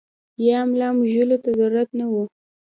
يا 0.47 0.59
ملا 0.69 0.89
مږلو 0.99 1.37
ته 1.43 1.49
ضرورت 1.59 1.89
نۀ 1.97 2.05
وي- 2.11 2.23